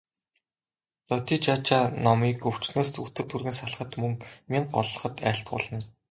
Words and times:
Додижажаа 1.09 1.83
номыг 2.05 2.37
өвчнөөс 2.49 2.89
үтэр 3.05 3.25
түргэн 3.31 3.55
салахад, 3.57 3.91
мөн 4.01 4.13
мэнгэ 4.51 4.71
голлоход 4.77 5.15
айлтгуулна. 5.29 5.79